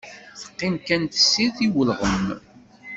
Teqqim 0.39 0.75
kan 0.87 1.03
tessirt 1.05 1.57
i 1.65 1.67
ulɣem. 1.79 2.25